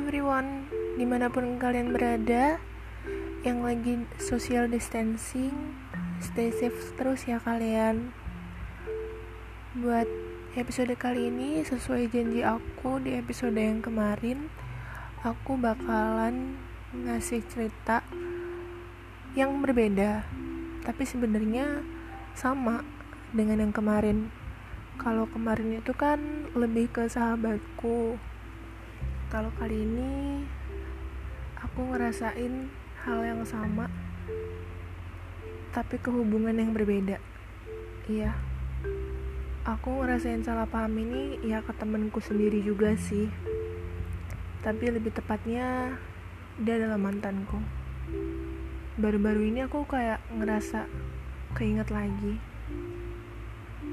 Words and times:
everyone, 0.00 0.64
di 0.96 1.04
mana 1.04 1.28
pun 1.28 1.60
kalian 1.60 1.92
berada 1.92 2.56
Yang 3.44 3.58
lagi 3.60 3.94
social 4.16 4.64
distancing 4.72 5.76
Stay 6.24 6.48
safe 6.56 6.96
terus 6.96 7.28
ya 7.28 7.36
kalian. 7.36 8.16
Buat 9.76 10.08
episode 10.56 10.96
kali 10.96 11.28
ini 11.28 11.60
Sesuai 11.60 12.08
janji 12.08 12.40
aku 12.40 12.96
di 13.04 13.12
episode 13.12 13.60
yang 13.60 13.84
kemarin 13.84 14.48
Aku 15.20 15.60
bakalan 15.60 16.56
ngasih 16.96 17.44
cerita 17.52 18.00
Yang 19.36 19.52
berbeda 19.60 20.24
Tapi 20.80 21.04
sebenarnya 21.04 21.84
sama 22.32 22.88
dengan 23.36 23.60
yang 23.60 23.74
kemarin. 23.76 24.32
Kalau 24.96 25.28
kemarin 25.28 25.76
itu 25.84 25.92
kan 25.92 26.48
lebih 26.56 26.88
ke 26.88 27.04
sahabatku 27.04 28.16
kalau 29.30 29.54
kali 29.62 29.86
ini 29.86 30.42
aku 31.62 31.94
ngerasain 31.94 32.66
hal 33.06 33.18
yang 33.22 33.46
sama 33.46 33.86
tapi 35.70 36.02
kehubungan 36.02 36.58
yang 36.58 36.74
berbeda. 36.74 37.22
Iya 38.10 38.34
aku 39.62 40.02
ngerasain 40.02 40.42
salah 40.42 40.66
paham 40.66 40.98
ini 40.98 41.38
ya 41.46 41.62
ke 41.62 41.70
temenku 41.78 42.18
sendiri 42.18 42.58
juga 42.58 42.98
sih. 42.98 43.30
Tapi 44.66 44.90
lebih 44.90 45.14
tepatnya 45.14 45.94
dia 46.58 46.74
adalah 46.74 46.98
mantanku. 46.98 47.62
Baru-baru 48.98 49.46
ini 49.46 49.62
aku 49.64 49.86
kayak 49.86 50.18
ngerasa 50.34 50.90
keinget 51.54 51.86
lagi 51.94 52.42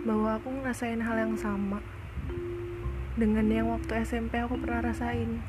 bahwa 0.01 0.41
aku 0.41 0.49
ngerasain 0.49 1.05
hal 1.05 1.15
yang 1.19 1.35
sama 1.37 1.77
dengan 3.17 3.49
yang 3.49 3.73
waktu 3.73 4.05
SMP 4.05 4.37
aku 4.37 4.61
pernah 4.61 4.85
rasain. 4.85 5.41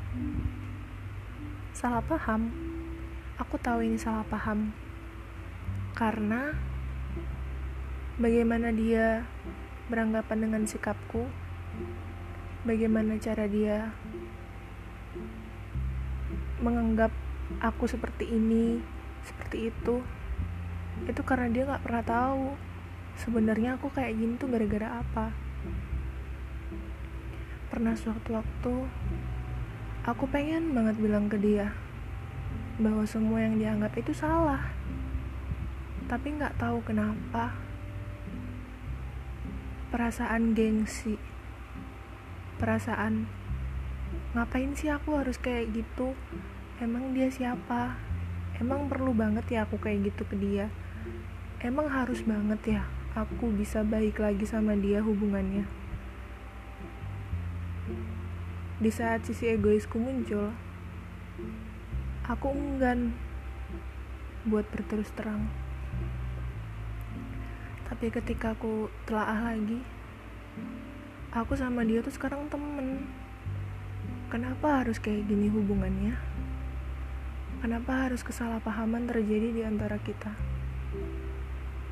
Salah 1.69 2.01
paham. 2.01 2.49
Aku 3.37 3.61
tahu 3.61 3.85
ini 3.85 4.01
salah 4.01 4.25
paham. 4.25 4.73
Karena 5.93 6.57
bagaimana 8.17 8.73
dia 8.73 9.21
beranggapan 9.85 10.49
dengan 10.49 10.65
sikapku, 10.65 11.29
bagaimana 12.65 13.21
cara 13.21 13.45
dia 13.45 13.93
menganggap 16.65 17.13
aku 17.61 17.85
seperti 17.85 18.33
ini, 18.33 18.81
seperti 19.21 19.69
itu, 19.69 20.01
itu 21.05 21.21
karena 21.21 21.47
dia 21.53 21.69
gak 21.69 21.85
pernah 21.85 22.03
tahu 22.03 22.57
sebenarnya 23.15 23.77
aku 23.77 23.93
kayak 23.93 24.15
gini 24.17 24.35
tuh 24.35 24.47
gara-gara 24.51 24.99
apa 24.99 25.31
pernah 27.69 27.93
suatu 27.93 28.33
waktu 28.33 28.73
aku 30.01 30.25
pengen 30.33 30.73
banget 30.73 30.97
bilang 30.97 31.29
ke 31.29 31.37
dia 31.37 31.69
bahwa 32.81 33.05
semua 33.05 33.45
yang 33.45 33.61
dianggap 33.61 33.93
itu 33.93 34.09
salah. 34.11 34.73
Tapi 36.09 36.41
nggak 36.41 36.57
tahu 36.57 36.81
kenapa 36.81 37.53
perasaan 39.93 40.53
gengsi 40.53 41.17
perasaan 42.59 43.25
ngapain 44.35 44.75
sih 44.75 44.91
aku 44.91 45.15
harus 45.21 45.37
kayak 45.37 45.71
gitu? 45.71 46.17
Emang 46.81 47.13
dia 47.13 47.31
siapa? 47.31 47.95
Emang 48.59 48.91
perlu 48.91 49.15
banget 49.15 49.45
ya 49.47 49.69
aku 49.69 49.79
kayak 49.79 50.11
gitu 50.11 50.25
ke 50.25 50.35
dia? 50.35 50.67
Emang 51.61 51.87
harus 51.87 52.25
banget 52.25 52.81
ya 52.81 52.81
aku 53.15 53.53
bisa 53.53 53.85
baik 53.85 54.19
lagi 54.19 54.43
sama 54.49 54.75
dia 54.75 54.99
hubungannya. 55.05 55.78
Di 58.79 58.87
saat 58.95 59.27
sisi 59.27 59.51
egoisku 59.51 59.99
muncul, 59.99 60.55
aku 62.23 62.47
enggan 62.47 63.11
buat 64.47 64.63
berterus 64.71 65.11
terang. 65.19 65.51
Tapi 67.91 68.07
ketika 68.07 68.55
aku 68.55 68.87
telaah 69.03 69.51
lagi, 69.51 69.83
aku 71.35 71.59
sama 71.59 71.83
dia 71.83 71.99
tuh 71.99 72.15
sekarang 72.15 72.47
temen. 72.47 73.03
Kenapa 74.31 74.79
harus 74.79 74.95
kayak 74.95 75.27
gini 75.27 75.51
hubungannya? 75.51 76.15
Kenapa 77.59 78.07
harus 78.07 78.23
kesalahpahaman 78.23 79.11
terjadi 79.11 79.59
di 79.59 79.61
antara 79.67 79.99
kita? 79.99 80.31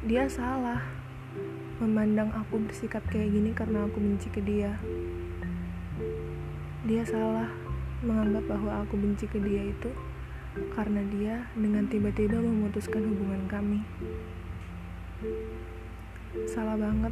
Dia 0.08 0.32
salah 0.32 0.88
memandang 1.84 2.32
aku 2.32 2.64
bersikap 2.64 3.04
kayak 3.12 3.36
gini 3.36 3.52
karena 3.52 3.84
aku 3.84 4.00
benci 4.00 4.32
ke 4.32 4.40
dia. 4.40 4.80
Dia 6.88 7.04
salah 7.04 7.52
menganggap 8.00 8.48
bahwa 8.48 8.80
aku 8.80 8.96
benci 8.96 9.28
ke 9.28 9.44
dia 9.44 9.60
itu 9.60 9.92
karena 10.72 11.04
dia 11.12 11.44
dengan 11.52 11.84
tiba-tiba 11.84 12.40
memutuskan 12.40 13.04
hubungan 13.04 13.44
kami. 13.52 13.84
Salah 16.48 16.80
banget. 16.80 17.12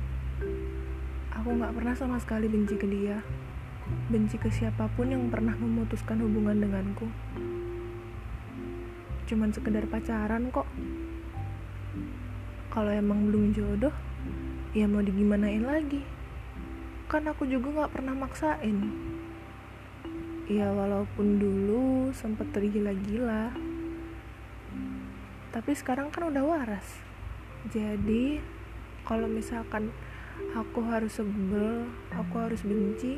Aku 1.35 1.59
gak 1.59 1.75
pernah 1.75 1.91
sama 1.91 2.15
sekali 2.23 2.47
benci 2.47 2.79
ke 2.79 2.87
dia. 2.87 3.19
Benci 4.07 4.39
ke 4.39 4.47
siapa 4.47 4.87
pun 4.95 5.11
yang 5.11 5.27
pernah 5.27 5.59
memutuskan 5.59 6.23
hubungan 6.23 6.55
denganku. 6.55 7.11
Cuman 9.27 9.51
sekedar 9.51 9.83
pacaran 9.91 10.55
kok. 10.55 10.71
Kalau 12.71 12.95
emang 12.95 13.27
belum 13.27 13.51
jodoh, 13.51 13.91
ya 14.71 14.87
mau 14.87 15.03
digimanain 15.03 15.67
lagi 15.67 16.15
kan 17.05 17.21
aku 17.29 17.45
juga 17.45 17.85
gak 17.85 18.01
pernah 18.01 18.17
maksain 18.17 18.81
ya 20.45 20.69
walaupun 20.69 21.41
dulu 21.41 22.13
sempet 22.13 22.45
tergila-gila. 22.53 23.49
Tapi 25.49 25.71
sekarang 25.73 26.13
kan 26.13 26.29
udah 26.29 26.43
waras. 26.45 27.01
Jadi 27.73 28.37
kalau 29.01 29.25
misalkan 29.25 29.89
aku 30.53 30.85
harus 30.85 31.17
sebel 31.17 31.89
aku 32.13 32.35
harus 32.37 32.61
benci 32.61 33.17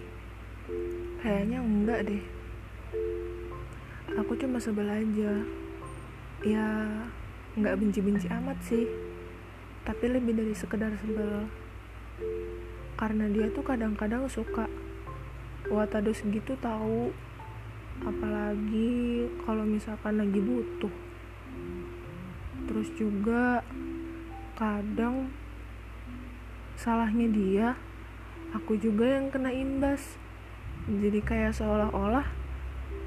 kayaknya 1.19 1.59
enggak 1.59 2.07
deh. 2.07 2.23
Aku 4.23 4.39
cuma 4.39 4.63
sebel 4.63 4.87
aja. 4.87 5.43
Ya 6.47 6.67
nggak 7.59 7.75
benci-benci 7.75 8.31
amat 8.31 8.55
sih. 8.63 8.87
Tapi 9.83 10.05
lebih 10.07 10.31
dari 10.31 10.55
sekedar 10.55 10.95
sebel. 11.03 11.51
Karena 12.95 13.27
dia 13.27 13.51
tuh 13.51 13.67
kadang-kadang 13.67 14.31
suka 14.31 14.71
watados 15.71 16.23
gitu 16.23 16.53
tahu. 16.59 17.11
Apalagi 18.05 19.25
kalau 19.43 19.65
misalkan 19.65 20.21
lagi 20.21 20.37
butuh. 20.37 20.93
Terus 22.67 22.87
juga 22.99 23.63
kadang 24.57 25.31
salahnya 26.77 27.27
dia 27.29 27.67
aku 28.53 28.77
juga 28.77 29.17
yang 29.17 29.33
kena 29.33 29.51
imbas. 29.51 30.19
Jadi 30.87 31.19
kayak 31.19 31.57
seolah-olah 31.57 32.27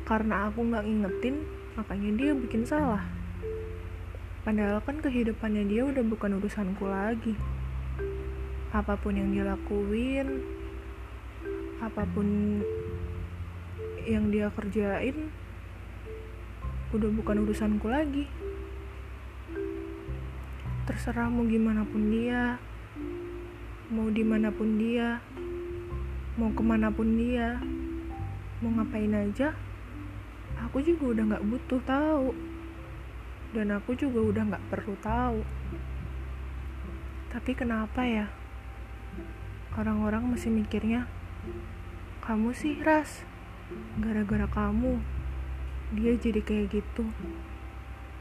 karena 0.05 0.51
aku 0.51 0.67
nggak 0.69 0.85
ngingetin 0.85 1.47
makanya 1.79 2.11
dia 2.19 2.31
bikin 2.35 2.67
salah. 2.67 3.07
Padahal 4.41 4.81
kan 4.83 4.99
kehidupannya 4.99 5.65
dia 5.69 5.87
udah 5.87 6.05
bukan 6.05 6.41
urusanku 6.41 6.85
lagi. 6.89 7.37
Apa 8.75 8.97
pun 8.97 9.17
yang 9.17 9.31
dia 9.31 9.45
lakuin, 9.45 10.43
apa 11.81 12.05
pun 12.05 12.61
yang 14.05 14.29
dia 14.29 14.53
kerjain, 14.53 15.33
udah 16.93 17.09
bukan 17.09 17.41
urusanku 17.41 17.89
lagi. 17.89 18.29
Terserah 20.85 21.33
mau 21.33 21.49
gimana 21.49 21.89
pun 21.89 22.13
dia, 22.13 22.61
mau 23.89 24.13
di 24.13 24.21
mana 24.21 24.53
pun 24.53 24.77
dia, 24.77 25.25
mau 26.37 26.53
ke 26.53 26.61
mana 26.61 26.93
pun 26.93 27.17
dia, 27.17 27.57
mau 28.61 28.77
ngapain 28.77 29.17
aja, 29.17 29.57
aku 30.61 30.85
juga 30.85 31.17
udah 31.17 31.25
gak 31.37 31.47
butuh 31.49 31.81
tahu. 31.89 32.29
Dan 33.51 33.73
aku 33.73 33.97
juga 33.97 34.21
udah 34.21 34.43
gak 34.53 34.67
perlu 34.69 34.95
tahu. 35.01 35.41
Tapi 37.33 37.51
kenapa 37.57 38.05
ya? 38.05 38.27
Orang-orang 39.79 40.35
masih 40.35 40.51
mikirnya 40.51 41.07
kamu 42.31 42.55
sih 42.55 42.79
ras? 42.87 43.27
Gara-gara 43.99 44.47
kamu 44.47 45.03
dia 45.99 46.15
jadi 46.15 46.39
kayak 46.47 46.79
gitu. 46.79 47.03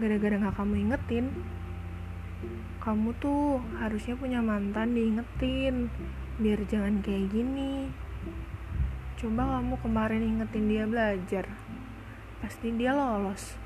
Gara-gara 0.01 0.50
gak 0.50 0.57
kamu 0.57 0.89
ingetin 0.89 1.29
kamu 2.81 3.13
tuh 3.21 3.61
harusnya 3.77 4.17
punya 4.17 4.41
mantan 4.41 4.97
diingetin 4.97 5.94
biar 6.41 6.57
jangan 6.65 7.06
kayak 7.06 7.29
gini. 7.29 7.94
Coba 9.21 9.61
kamu 9.61 9.77
kemarin 9.77 10.25
ingetin 10.25 10.65
dia 10.65 10.89
belajar 10.89 11.45
pasti 12.41 12.73
dia 12.73 12.97
lolos. 12.97 13.61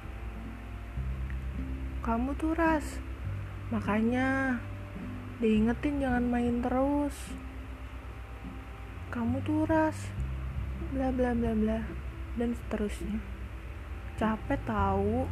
Kamu 2.04 2.36
tuh 2.36 2.52
ras 2.52 3.00
makanya 3.72 4.60
diingetin 5.40 6.04
jangan 6.04 6.28
main 6.28 6.60
terus. 6.60 7.16
Kamu 9.08 9.40
tuh 9.48 9.64
ras 9.72 10.23
bla 10.94 11.10
bla 11.10 11.32
bla 11.34 11.52
bla. 11.54 11.80
Dan 12.38 12.58
seterusnya. 12.58 13.20
Capek 14.18 14.62
tahu. 14.66 15.26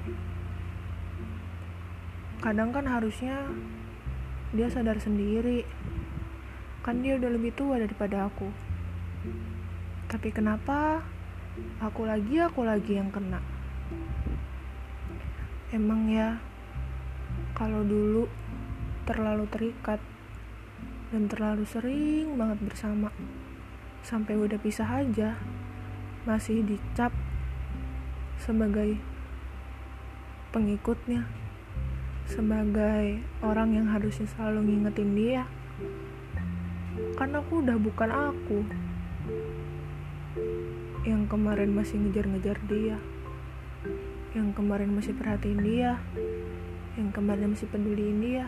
Kadang 2.42 2.74
kan 2.74 2.86
harusnya 2.90 3.50
dia 4.52 4.68
sadar 4.68 4.98
sendiri. 4.98 5.66
Kan 6.82 7.06
dia 7.06 7.18
udah 7.18 7.30
lebih 7.30 7.54
tua 7.54 7.78
daripada 7.78 8.26
aku. 8.26 8.50
Tapi 10.10 10.30
kenapa 10.34 11.06
aku 11.80 12.04
lagi 12.04 12.42
aku 12.42 12.66
lagi 12.66 12.98
yang 12.98 13.14
kena? 13.14 13.40
Emang 15.72 16.12
ya 16.12 16.36
kalau 17.56 17.86
dulu 17.86 18.28
terlalu 19.08 19.48
terikat 19.48 20.04
dan 21.12 21.28
terlalu 21.28 21.64
sering 21.68 22.36
banget 22.36 22.60
bersama 22.64 23.12
sampai 24.02 24.38
udah 24.38 24.58
pisah 24.58 24.88
aja 25.06 25.38
masih 26.26 26.62
dicap 26.62 27.14
sebagai 28.42 28.98
pengikutnya 30.52 31.26
sebagai 32.32 33.20
orang 33.44 33.76
yang 33.76 33.88
harusnya 33.92 34.24
selalu 34.32 34.72
ngingetin 34.72 35.12
dia. 35.18 35.44
Karena 37.20 37.44
aku 37.44 37.60
udah 37.60 37.78
bukan 37.78 38.10
aku 38.10 38.60
yang 41.02 41.26
kemarin 41.26 41.74
masih 41.74 41.98
ngejar-ngejar 41.98 42.62
dia 42.70 43.02
yang 44.38 44.54
kemarin 44.54 44.94
masih 44.94 45.18
perhatiin 45.18 45.60
dia 45.66 45.98
yang 46.94 47.10
kemarin 47.10 47.52
masih 47.52 47.66
peduliin 47.68 48.22
dia. 48.22 48.46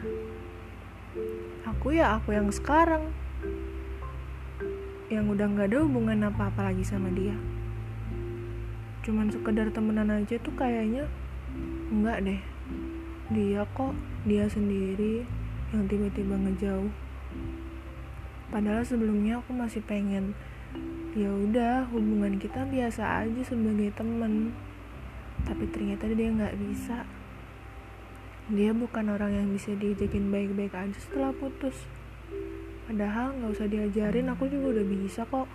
Aku 1.66 1.96
ya 1.96 2.20
aku 2.20 2.36
yang 2.36 2.54
sekarang 2.54 3.10
yang 5.14 5.30
udah 5.30 5.46
nggak 5.46 5.70
ada 5.70 5.86
hubungan 5.86 6.26
apa-apa 6.26 6.74
lagi 6.74 6.82
sama 6.82 7.14
dia. 7.14 7.38
Cuman 9.06 9.30
sekedar 9.30 9.70
temenan 9.70 10.10
aja 10.10 10.42
tuh 10.42 10.56
kayaknya 10.58 11.06
enggak 11.94 12.26
deh. 12.26 12.42
Dia 13.30 13.62
kok 13.78 13.94
dia 14.26 14.50
sendiri 14.50 15.22
yang 15.70 15.86
tiba-tiba 15.86 16.34
ngejauh. 16.34 16.90
Padahal 18.50 18.82
sebelumnya 18.82 19.42
aku 19.42 19.54
masih 19.54 19.86
pengen 19.86 20.34
ya 21.14 21.30
udah 21.30 21.86
hubungan 21.94 22.42
kita 22.42 22.66
biasa 22.66 23.28
aja 23.30 23.42
sebagai 23.46 23.94
temen. 23.94 24.58
Tapi 25.46 25.70
ternyata 25.70 26.10
dia 26.10 26.34
nggak 26.34 26.58
bisa. 26.58 27.06
Dia 28.50 28.74
bukan 28.74 29.14
orang 29.14 29.38
yang 29.38 29.48
bisa 29.54 29.78
diajakin 29.78 30.34
baik-baik 30.34 30.74
aja 30.74 30.98
setelah 30.98 31.32
putus 31.32 31.86
padahal 32.86 33.36
nggak 33.40 33.52
usah 33.56 33.68
diajarin 33.68 34.32
aku 34.32 34.48
juga 34.52 34.80
udah 34.80 34.86
bisa 34.86 35.22
kok. 35.28 35.48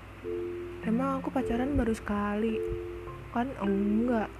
Emang 0.89 1.21
aku 1.21 1.29
pacaran 1.29 1.77
baru 1.77 1.93
sekali? 1.93 2.57
Kan 3.35 3.53
enggak. 3.61 4.33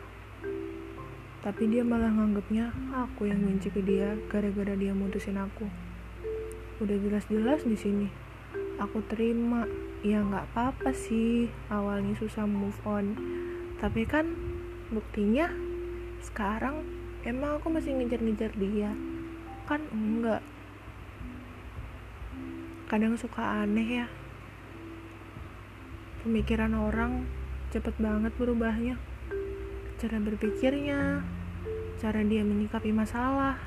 Tapi 1.45 1.63
dia 1.71 1.87
malah 1.87 2.11
nganggapnya 2.11 2.73
aku 2.93 3.31
yang 3.31 3.45
benci 3.45 3.71
ke 3.71 3.79
dia 3.85 4.17
gara-gara 4.27 4.75
dia 4.75 4.97
mutusin 4.97 5.39
aku. 5.39 5.69
Udah 6.83 6.97
jelas-jelas 6.99 7.63
di 7.63 7.77
sini. 7.79 8.09
Aku 8.83 9.05
terima. 9.07 9.69
Ya 10.03 10.23
nggak 10.23 10.55
apa-apa 10.55 10.91
sih. 10.95 11.51
Awalnya 11.71 12.19
susah 12.19 12.47
move 12.47 12.79
on. 12.89 13.15
Tapi 13.79 14.03
kan 14.09 14.35
buktinya 14.91 15.53
sekarang 16.25 16.83
emang 17.23 17.63
aku 17.63 17.71
masih 17.71 17.95
ngejar-ngejar 17.95 18.51
dia. 18.59 18.91
Kan 19.69 19.87
enggak 19.95 20.43
kadang 22.89 23.21
suka 23.21 23.69
aneh 23.69 24.01
ya. 24.01 24.07
Pemikiran 26.25 26.73
orang 26.73 27.29
cepet 27.69 27.93
banget 28.01 28.33
berubahnya. 28.41 28.97
Cara 30.01 30.17
berpikirnya 30.17 31.21
cara 32.01 32.25
dia 32.25 32.41
menyikapi 32.41 32.89
masalah. 32.97 33.61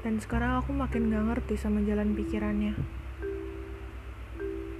Dan 0.00 0.16
sekarang 0.24 0.56
aku 0.56 0.72
makin 0.72 1.12
gak 1.12 1.20
ngerti 1.28 1.60
sama 1.60 1.84
jalan 1.84 2.16
pikirannya. 2.16 2.80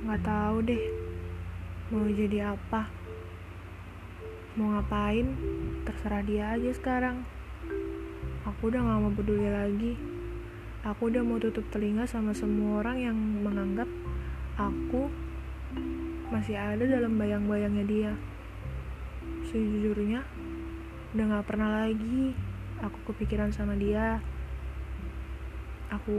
Nggak 0.00 0.25
tahu 0.25 0.65
deh 0.65 0.85
mau 1.93 2.09
jadi 2.09 2.56
apa? 2.56 2.88
Mau 4.56 4.73
ngapain? 4.73 5.29
Terserah 5.85 6.25
dia 6.25 6.56
aja 6.56 6.73
sekarang. 6.73 7.29
Aku 8.49 8.73
udah 8.73 8.81
gak 8.81 9.00
mau 9.05 9.12
peduli 9.12 9.53
lagi 9.53 10.19
aku 10.81 11.12
udah 11.12 11.21
mau 11.21 11.37
tutup 11.37 11.69
telinga 11.69 12.09
sama 12.09 12.32
semua 12.32 12.81
orang 12.81 12.97
yang 12.97 13.17
menganggap 13.44 13.85
aku 14.56 15.12
masih 16.32 16.56
ada 16.56 16.81
dalam 16.81 17.21
bayang-bayangnya 17.21 17.85
dia. 17.85 18.12
Sejujurnya 19.53 20.25
udah 21.12 21.25
gak 21.37 21.47
pernah 21.53 21.85
lagi 21.85 22.32
aku 22.81 23.12
kepikiran 23.12 23.53
sama 23.53 23.77
dia. 23.77 24.25
Aku 25.93 26.17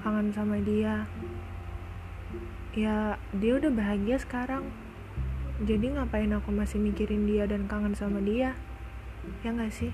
kangen 0.00 0.32
sama 0.32 0.56
dia. 0.64 1.04
Ya 2.72 3.20
dia 3.36 3.52
udah 3.60 3.68
bahagia 3.68 4.16
sekarang. 4.16 4.64
Jadi 5.60 5.92
ngapain 5.92 6.32
aku 6.32 6.48
masih 6.48 6.80
mikirin 6.80 7.28
dia 7.28 7.44
dan 7.44 7.68
kangen 7.68 7.92
sama 7.92 8.16
dia? 8.24 8.56
Ya 9.44 9.52
gak 9.52 9.76
sih 9.76 9.92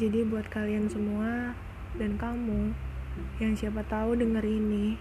jadi 0.00 0.24
buat 0.26 0.48
kalian 0.48 0.88
semua 0.88 1.58
dan 2.00 2.16
kamu 2.16 2.72
yang 3.38 3.52
siapa 3.52 3.84
tahu 3.84 4.16
denger 4.16 4.42
ini 4.42 4.96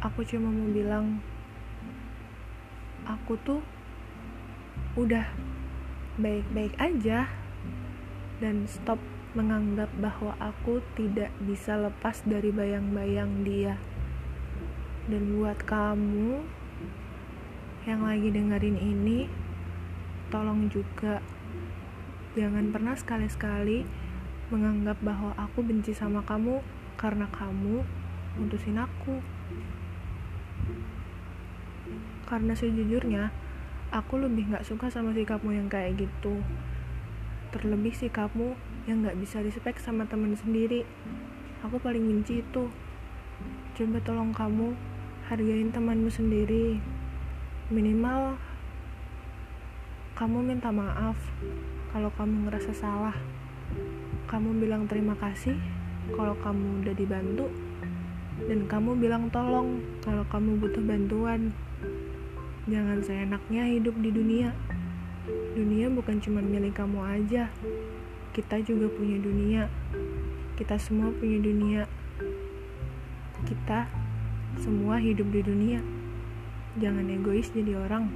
aku 0.00 0.24
cuma 0.24 0.48
mau 0.48 0.70
bilang 0.70 1.20
aku 3.04 3.34
tuh 3.44 3.60
udah 4.98 5.26
baik-baik 6.18 6.74
aja 6.80 7.30
dan 8.38 8.66
stop 8.66 8.98
menganggap 9.36 9.86
bahwa 10.00 10.32
aku 10.40 10.80
tidak 10.96 11.30
bisa 11.44 11.76
lepas 11.76 12.24
dari 12.24 12.48
bayang-bayang 12.48 13.44
dia. 13.44 13.76
Dan 15.06 15.38
buat 15.38 15.62
kamu 15.62 16.42
yang 17.86 18.04
lagi 18.04 18.28
dengerin 18.28 18.76
ini 18.76 19.30
tolong 20.28 20.68
juga 20.68 21.24
jangan 22.38 22.70
pernah 22.70 22.94
sekali-sekali 22.94 23.82
menganggap 24.54 24.94
bahwa 25.02 25.34
aku 25.34 25.66
benci 25.66 25.90
sama 25.90 26.22
kamu 26.22 26.62
karena 26.94 27.26
kamu 27.34 27.82
mutusin 28.38 28.78
aku. 28.78 29.18
Karena 32.30 32.54
sejujurnya 32.54 33.34
aku 33.90 34.22
lebih 34.22 34.54
gak 34.54 34.62
suka 34.62 34.86
sama 34.86 35.10
sikapmu 35.10 35.50
yang 35.50 35.66
kayak 35.66 35.98
gitu. 35.98 36.38
Terlebih 37.50 37.90
sikapmu 37.90 38.54
yang 38.86 39.02
gak 39.02 39.18
bisa 39.18 39.42
dispek 39.42 39.74
sama 39.82 40.06
temen 40.06 40.38
sendiri. 40.38 40.86
Aku 41.66 41.82
paling 41.82 42.06
benci 42.06 42.46
itu. 42.46 42.70
Coba 43.74 43.98
tolong 44.06 44.30
kamu 44.30 44.78
hargain 45.26 45.74
temanmu 45.74 46.06
sendiri. 46.06 46.78
Minimal 47.74 48.38
kamu 50.14 50.38
minta 50.40 50.70
maaf 50.70 51.18
kalau 51.98 52.14
kamu 52.14 52.46
ngerasa 52.46 52.78
salah 52.78 53.16
kamu 54.30 54.62
bilang 54.62 54.86
terima 54.86 55.18
kasih 55.18 55.58
kalau 56.14 56.38
kamu 56.46 56.86
udah 56.86 56.94
dibantu 56.94 57.50
dan 58.46 58.70
kamu 58.70 58.94
bilang 59.02 59.26
tolong 59.34 59.82
kalau 60.06 60.22
kamu 60.30 60.62
butuh 60.62 60.78
bantuan. 60.78 61.50
Jangan 62.70 63.02
seenaknya 63.02 63.66
hidup 63.66 63.98
di 63.98 64.14
dunia. 64.14 64.54
Dunia 65.58 65.90
bukan 65.90 66.22
cuma 66.22 66.38
milik 66.38 66.78
kamu 66.78 67.02
aja. 67.02 67.50
Kita 68.30 68.62
juga 68.62 68.86
punya 68.94 69.18
dunia. 69.18 69.66
Kita 70.54 70.78
semua 70.78 71.10
punya 71.10 71.42
dunia. 71.42 71.82
Kita 73.42 73.90
semua 74.62 75.02
hidup 75.02 75.34
di 75.34 75.42
dunia. 75.42 75.82
Jangan 76.78 77.10
egois 77.10 77.50
jadi 77.50 77.74
orang. 77.74 78.06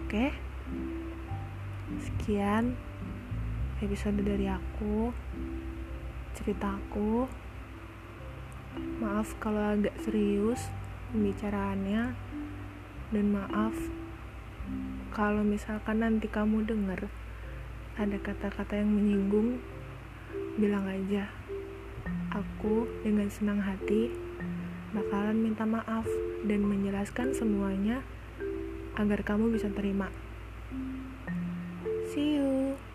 Oke 0.00 0.32
sekian 1.98 2.78
episode 3.82 4.22
dari 4.22 4.46
aku 4.46 5.10
ceritaku 6.38 7.26
maaf 9.02 9.34
kalau 9.42 9.74
agak 9.74 9.96
serius 10.06 10.70
pembicaraannya. 11.10 12.14
Dan 13.10 13.34
maaf 13.34 13.74
kalau 15.10 15.42
misalkan 15.42 16.06
nanti 16.06 16.30
kamu 16.30 16.62
dengar 16.62 17.10
ada 17.98 18.16
kata-kata 18.22 18.78
yang 18.78 18.94
menyinggung 18.94 19.58
bilang 20.54 20.86
aja. 20.86 21.26
Aku 22.30 22.86
dengan 23.02 23.26
senang 23.26 23.58
hati 23.58 24.14
bakalan 24.94 25.42
minta 25.42 25.66
maaf 25.66 26.06
dan 26.46 26.62
menjelaskan 26.62 27.34
semuanya 27.34 28.06
agar 28.94 29.26
kamu 29.26 29.50
bisa 29.50 29.66
terima. 29.74 30.14
See 32.12 32.32
you. 32.34 32.89